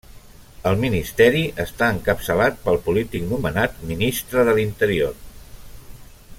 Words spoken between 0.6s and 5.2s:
El ministeri està encapçalat pel polític nomenat Ministre de l'Interior.